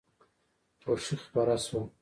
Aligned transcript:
خوښي 0.81 1.15
خپره 1.23 1.55
شوه. 1.65 1.81